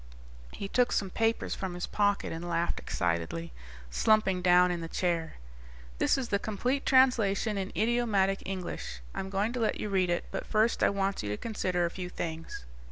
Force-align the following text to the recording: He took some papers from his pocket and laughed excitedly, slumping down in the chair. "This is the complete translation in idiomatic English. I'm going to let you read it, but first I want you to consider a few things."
He 0.53 0.67
took 0.67 0.91
some 0.91 1.11
papers 1.11 1.53
from 1.53 1.75
his 1.75 1.85
pocket 1.85 2.33
and 2.33 2.49
laughed 2.49 2.79
excitedly, 2.79 3.53
slumping 3.91 4.41
down 4.41 4.71
in 4.71 4.81
the 4.81 4.87
chair. 4.87 5.35
"This 5.99 6.17
is 6.17 6.29
the 6.29 6.39
complete 6.39 6.87
translation 6.87 7.55
in 7.55 7.69
idiomatic 7.77 8.41
English. 8.43 9.01
I'm 9.13 9.29
going 9.29 9.53
to 9.53 9.59
let 9.59 9.79
you 9.79 9.89
read 9.89 10.09
it, 10.09 10.25
but 10.31 10.47
first 10.47 10.81
I 10.81 10.89
want 10.89 11.21
you 11.21 11.29
to 11.29 11.37
consider 11.37 11.85
a 11.85 11.91
few 11.91 12.09
things." 12.09 12.65